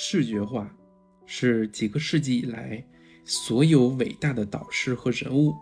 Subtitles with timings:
[0.00, 0.72] 视觉化
[1.26, 2.86] 是几个世纪以来
[3.24, 5.52] 所有伟大的导师和人物，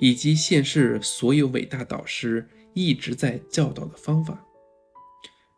[0.00, 2.44] 以及现世所有伟大导师
[2.74, 4.44] 一直在教导的方法。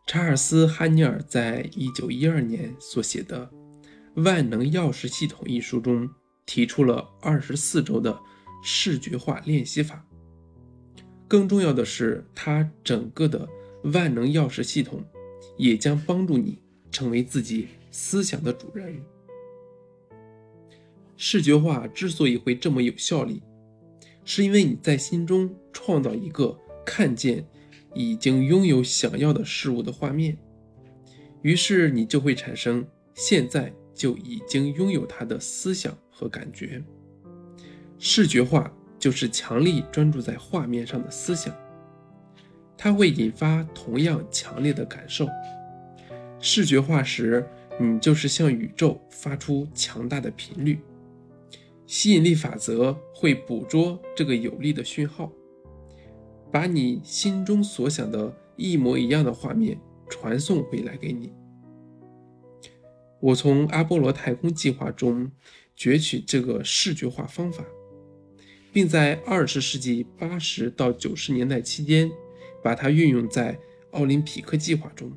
[0.06, 3.50] 查尔斯·汉尼尔在一九一二年所写的
[4.22, 6.06] 《万能钥匙系统》一书中
[6.44, 8.20] 提出了二十四周的
[8.62, 10.06] 视觉化练习法。
[11.26, 13.48] 更重要的是，他整个的
[13.84, 15.02] 万能钥匙系统
[15.56, 16.58] 也将帮助你
[16.94, 18.98] 成为自己思想的主人。
[21.18, 23.42] 视觉化之所以会这么有效力，
[24.24, 27.44] 是因为你在心中创造一个看见。
[27.96, 30.36] 已经拥有想要的事物的画面，
[31.42, 32.84] 于是你就会产生
[33.14, 36.82] 现在就已经拥有它的思想和感觉。
[38.00, 38.68] 视觉化
[38.98, 41.56] 就是强力专注在画面上的思想，
[42.76, 45.28] 它会引发同样强烈的感受。
[46.46, 47.42] 视觉化时，
[47.80, 50.78] 你就是向宇宙发出强大的频率，
[51.86, 55.32] 吸引力法则会捕捉这个有力的讯号。
[56.52, 61.32] 把你心中所想的一模一样的画面传送回来给你。
[63.20, 65.32] 我从阿波罗太空计划中
[65.74, 67.64] 攫取这个视觉化方法，
[68.70, 72.12] 并在二十世纪八十到九十年代期间
[72.62, 73.58] 把它运用在
[73.92, 75.10] 奥林匹克计划中。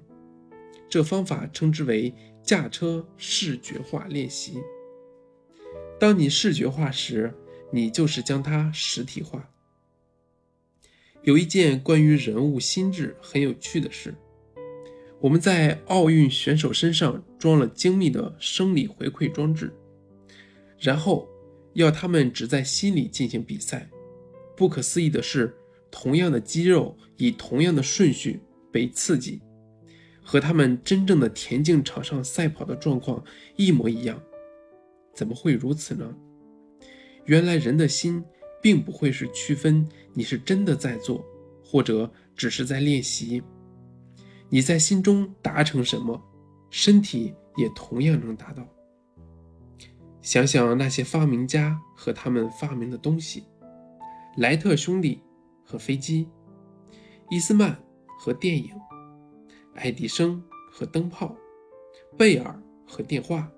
[0.89, 4.61] 这方法称之为驾车视觉化练习。
[5.99, 7.33] 当你视觉化时，
[7.71, 9.49] 你就是将它实体化。
[11.23, 14.15] 有一件关于人物心智很有趣的事：
[15.19, 19.73] 我们在奥运选手身上装了精密的生理回馈装置，
[20.79, 21.27] 然后
[21.73, 23.89] 要他们只在心里进行比赛。
[24.55, 25.53] 不可思议的是，
[25.91, 28.39] 同样的肌肉以同样的顺序
[28.71, 29.41] 被刺激，
[30.27, 33.23] 和他们真正的田径场上赛跑的状况
[33.55, 34.21] 一模一样。
[35.15, 36.13] 怎么会如此呢？
[37.23, 38.21] 原来人的心。
[38.59, 41.23] 并不会是区分你是真的在做，
[41.63, 43.41] 或者只是在练习。
[44.49, 46.19] 你在心中达成什么，
[46.71, 48.67] 身体也同样能达到。
[50.23, 53.43] 想想那些发明家和他们发明的东西：
[54.37, 55.21] 莱特兄弟
[55.63, 56.27] 和飞机，
[57.29, 57.77] 伊斯曼
[58.19, 58.71] 和电影，
[59.77, 61.35] 爱迪生和灯泡，
[62.17, 63.49] 贝尔和电话。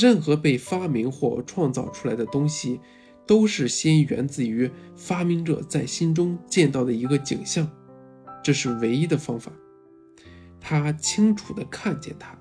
[0.00, 2.80] 任何被发明或创造出来的东西。
[3.26, 7.70] 都是先源自于发明者在心中见到的一个景象，
[8.42, 9.52] 这是唯一的方法。
[10.58, 12.34] 他清楚地看见它，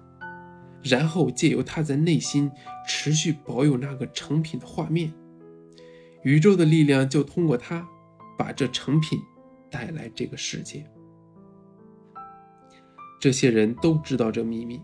[0.82, 2.50] 然后借由他在内心
[2.88, 5.14] 持续保有那个成品的画面，
[6.24, 7.86] 宇宙的力量就通过他
[8.38, 9.20] 把这成品
[9.70, 10.90] 带来这个世界。
[13.28, 14.82] 这些人都知道这秘密，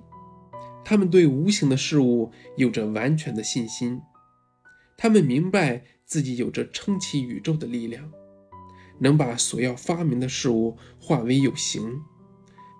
[0.83, 4.01] 他们对无形的事物有着完全的信心，
[4.97, 5.81] 他们明白。
[6.05, 8.11] 自己有着撑起宇宙的力量，
[8.99, 12.01] 能把所要发明的事物化为有形。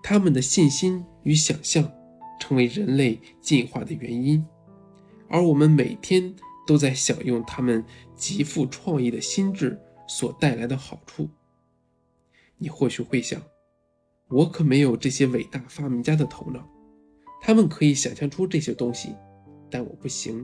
[0.04, 1.90] 他们的信心与想象
[2.42, 4.46] 成为人类进化的原因，
[5.30, 6.36] 而我们每天
[6.68, 7.84] 都在享用他们
[8.18, 11.30] 极富创意的心智所带来的好处。
[12.58, 13.42] 你或许会想，
[14.34, 16.68] 我可没有这些伟大发明家的头脑，
[17.40, 19.16] 他们可以想象出这些东西，
[19.70, 20.44] 但我不行。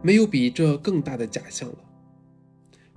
[0.00, 1.78] 没有比这更大的假象了。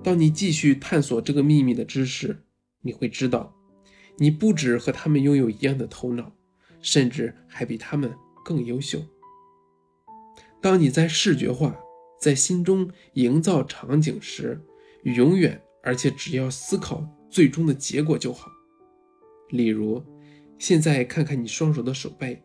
[0.04, 2.44] 当你继续探索这个秘密的知识，
[2.82, 3.56] 你会知道，
[4.18, 6.32] 你不止和他们拥有一样的头脑，
[6.80, 8.14] 甚至还比他们
[8.46, 9.02] 更优秀。
[10.62, 11.76] 当你在视觉化、
[12.20, 14.64] 在心中营造场景时，
[15.06, 18.52] 永远而且只要思考最终的结果就好。
[19.52, 20.04] 例如，
[20.58, 22.42] 现在看看你双手的手背，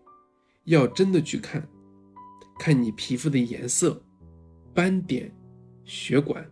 [0.65, 1.67] 要真的去看，
[2.59, 4.03] 看你皮肤的颜色。
[4.75, 5.35] 斑点、
[5.87, 6.47] 血管、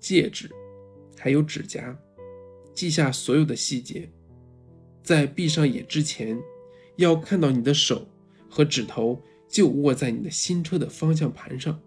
[0.00, 0.50] 戒指，
[1.16, 1.96] 还有指甲，
[2.74, 4.10] 记下所有的细节。
[5.04, 6.36] 在闭上眼之前，
[6.96, 8.08] 要看到你的手
[8.48, 11.80] 和指头就握在你的新车的方向盘上。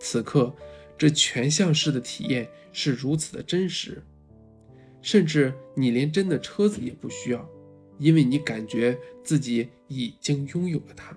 [0.00, 0.52] 此刻，
[0.96, 4.02] 这全像式的体验是如此的真实，
[5.00, 7.48] 甚至你连真的车子也不需要，
[7.98, 11.16] 因为你感觉自己已经拥有了它。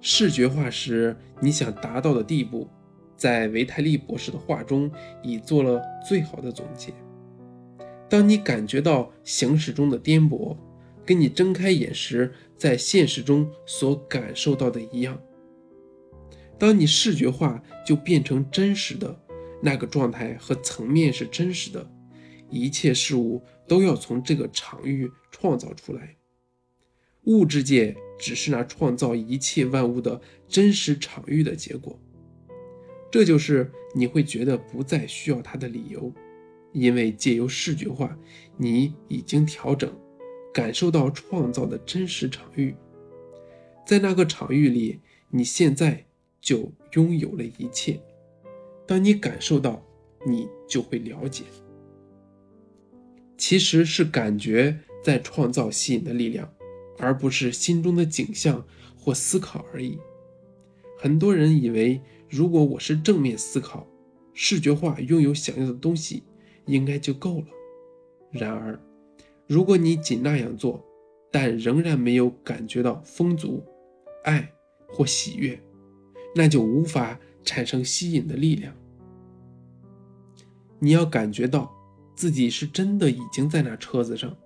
[0.00, 2.68] 视觉化时你想达到的地步，
[3.16, 4.90] 在维泰利博士的话中
[5.22, 6.92] 已做了最好的总结。
[8.10, 10.56] 当你感觉到行驶中的颠簸，
[11.06, 15.18] 跟你睁开眼时在现实中所感受到的一样。
[16.58, 19.18] 当你视觉化，就变成真实的
[19.64, 21.90] 那个状态和层面是真实的，
[22.50, 26.16] 一切事物都要从这个场域创造出来。
[27.22, 31.98] 物质界只是那创造一切万物的真实场域的结果。
[33.10, 36.12] 这就是你会觉得不再需要它的理由，
[36.74, 38.14] 因为借由视觉化，
[38.58, 39.90] 你已经调整，
[40.52, 42.76] 感受到创造的真实场域。
[43.86, 45.00] 在那个场域里，
[45.30, 46.04] 你现在
[46.42, 47.98] 就拥有了一切。
[48.86, 49.82] 当你感受到，
[50.26, 51.44] 你就会了解，
[53.36, 56.52] 其实是感觉在创造吸引的力量，
[56.98, 58.64] 而不是心中的景象
[58.96, 59.98] 或思考而已。
[60.98, 63.86] 很多人以为，如果我是正面思考、
[64.32, 66.22] 视觉化，拥有想要的东西，
[66.66, 67.46] 应该就够了。
[68.30, 68.80] 然而，
[69.46, 70.84] 如果你仅那样做，
[71.30, 73.64] 但仍然没有感觉到丰足。
[74.24, 74.50] 爱
[74.88, 75.60] 或喜悦，
[76.34, 78.74] 那就无法产生吸引的力量。
[80.78, 81.72] 你要感觉到
[82.16, 84.36] 自己是真的已经在那车子上，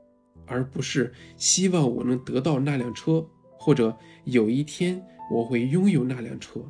[0.46, 3.26] 而不是希望我能得到那辆车，
[3.58, 6.60] 或者有一天我会拥有那辆车。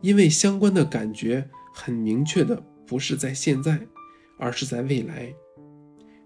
[0.00, 3.80] 因为相关的感觉很明确的不是在现在，
[4.38, 5.34] 而是在未来。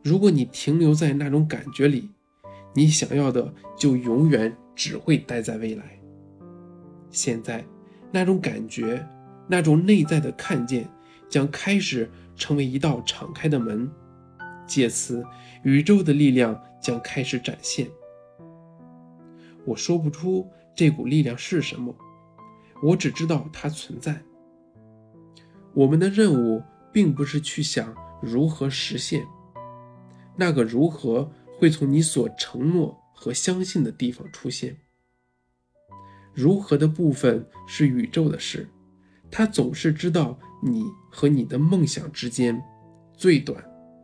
[0.02, 2.10] 如果你停留在那种感觉里，
[2.74, 4.56] 你想要的就永远。
[4.78, 6.00] 只会待在未来。
[7.10, 7.66] 现在，
[8.10, 9.06] 那种感觉，
[9.46, 10.88] 那种内在的看见，
[11.28, 13.90] 将开始成为一道敞开的门，
[14.66, 15.24] 借此，
[15.62, 17.88] 宇宙的力量将开始展现。
[19.64, 21.94] 我说不出这股力量是什么，
[22.82, 24.22] 我只知道它存在。
[25.74, 26.62] 我们的任务
[26.92, 29.24] 并不是去想如何实现，
[30.36, 32.96] 那个如何会从你所承诺。
[33.20, 34.76] 和相信的地方出现，
[36.38, 38.68] 如何的部分是宇宙的事，
[39.28, 42.62] 它总是知道你和你的梦想之间
[43.12, 43.60] 最短、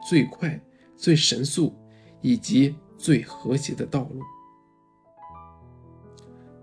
[0.08, 0.60] 最快、
[0.96, 1.72] 最神速
[2.20, 4.20] 以及最和谐的道路。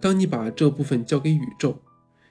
[0.02, 1.80] 当你把这部分交给宇宙，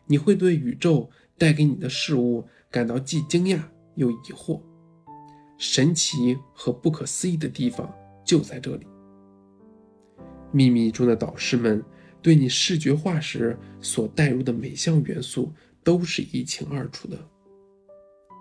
[0.05, 1.09] 你会对宇宙
[1.39, 3.59] 带给你的事物感到既惊讶
[3.95, 4.61] 又疑惑。
[5.57, 7.91] 神奇和不可思议的地方
[8.23, 8.87] 就在这里。
[10.53, 11.83] 秘密中的导师们
[12.22, 15.52] 对你视觉化时所带入的每项元素
[15.82, 17.19] 都是一清二楚的。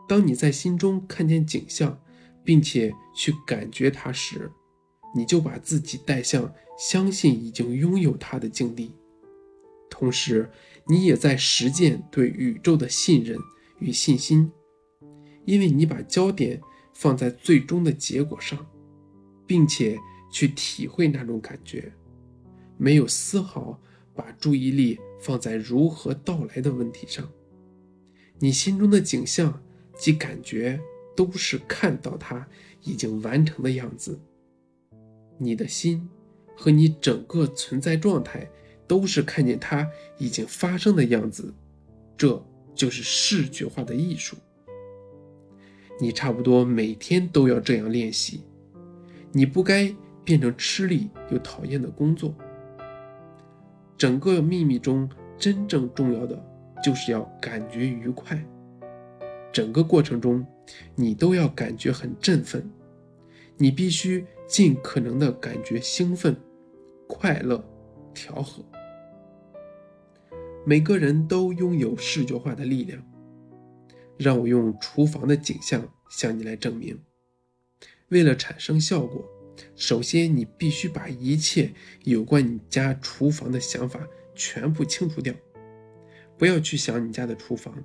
[0.08, 2.00] 当你在心中看见景象，
[2.44, 4.52] 并且去感觉它时，
[5.16, 8.92] 你就把自己带向相信已经拥有它的境地，
[9.90, 10.50] 同时
[10.88, 13.38] 你也在实践对宇宙的信任
[13.80, 14.52] 与信心，
[15.46, 16.60] 因为你把焦点
[16.94, 18.66] 放在最终的结果上，
[19.46, 19.98] 并且
[20.32, 21.94] 去体会那种感觉。
[22.82, 23.78] 没有丝毫
[24.16, 27.30] 把注意力放在如何到来的问题上，
[28.40, 29.62] 你心中的景象
[29.98, 30.80] 及感觉
[31.14, 32.48] 都是看到它
[32.84, 34.18] 已经完成的样子。
[35.38, 36.08] 你的心
[36.56, 38.50] 和你整个存在状态
[38.88, 39.86] 都是看见它
[40.18, 41.54] 已经发生的样子，
[42.16, 42.42] 这
[42.74, 44.38] 就是视觉化的艺术。
[46.00, 48.46] 你差不多每天都要这样练习，
[49.34, 49.94] 你不该
[50.24, 52.34] 变成吃力又讨厌的工作。
[54.00, 56.42] 整个秘密中真正重要的
[56.82, 58.42] 就是要感觉愉快。
[59.52, 60.46] 整个过程中，
[60.96, 62.72] 你都要感觉很振奋，
[63.58, 66.34] 你必须尽可能的感觉兴奋、
[67.10, 67.62] 快乐、
[68.14, 68.64] 调和。
[70.66, 73.04] 每个人都拥有视觉化的力量。
[74.18, 76.98] 让我用厨房的景象向你来证明。
[78.10, 79.39] 为了产生效果。
[79.76, 81.72] 首先，你必须把一切
[82.04, 85.34] 有关你家厨房的想法全部清除掉，
[86.38, 87.84] 不要去想你家的厨房，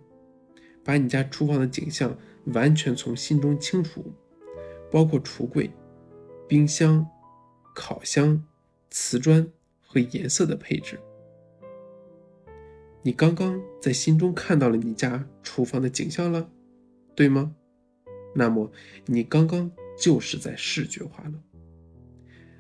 [0.85, 2.16] 把你家厨房的景象
[2.47, 4.12] 完全从心中清除，
[4.90, 5.71] 包括橱柜、
[6.49, 7.07] 冰箱、
[7.75, 8.45] 烤箱、
[8.90, 9.47] 瓷砖
[9.81, 10.99] 和颜色的配置。
[13.02, 16.50] 你刚刚在心中看到了你家厨房的景象了，
[17.14, 17.54] 对吗？
[18.35, 18.73] 那么
[19.07, 21.35] 你刚刚就是在视觉化了。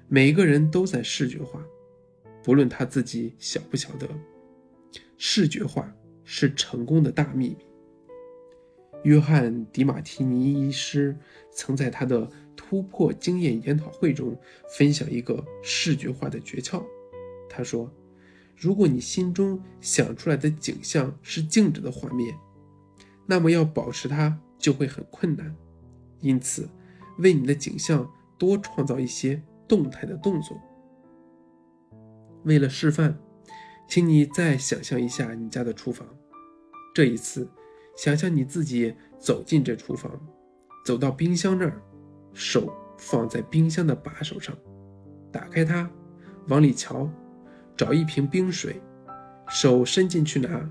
[0.08, 1.60] 每个人都在视觉化，
[2.42, 4.08] 不论他自己晓不晓得。
[5.16, 5.90] 视觉化
[6.24, 7.58] 是成功的大秘密。
[9.04, 11.16] 约翰·迪马提尼医师
[11.52, 14.38] 曾在他的突破经验研讨会中
[14.76, 16.82] 分享一个视觉化的诀窍。
[17.48, 17.90] 他说
[18.56, 22.34] ：“如果你心中想出来的景象是静止的画面，
[23.26, 25.54] 那么要保持它就会很困难。
[26.20, 26.68] 因此，
[27.18, 30.56] 为你的景象多创造一些。”动态的动作。
[32.44, 33.16] 为了示范，
[33.88, 36.06] 请你再想象一下你家的厨房。
[36.94, 37.48] 这一次，
[37.96, 40.20] 想象你自己走进这厨房，
[40.84, 41.80] 走到冰箱那儿，
[42.32, 44.54] 手放在冰箱的把手上，
[45.32, 45.90] 打开它，
[46.48, 47.08] 往里瞧，
[47.76, 48.80] 找一瓶冰水，
[49.48, 50.70] 手伸进去拿。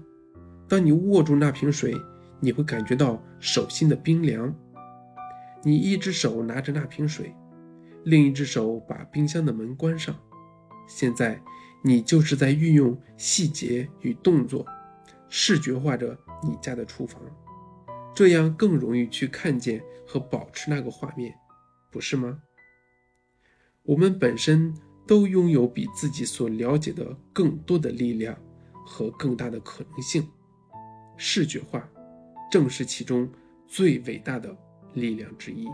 [0.70, 1.94] 当你握住那瓶水，
[2.40, 4.54] 你会感觉到手心的冰凉。
[5.64, 7.34] 你一只手拿着那瓶水，
[8.04, 10.16] 另一只手把冰箱的门关上。
[10.88, 11.42] 现在，
[11.84, 14.66] 你就是在运用细节与动作，
[15.30, 17.22] 视觉化着你家的厨房，
[18.14, 21.34] 这样更容易去看见和保持那个画面，
[21.92, 22.42] 不是吗？
[23.84, 24.74] 我们本身
[25.06, 28.38] 都拥有比自己所了解的更多的力量
[28.86, 30.26] 和更大的可能性，
[31.18, 31.90] 视觉化
[32.52, 33.30] 正是其中
[33.68, 34.56] 最伟大的
[34.94, 35.68] 力量之一。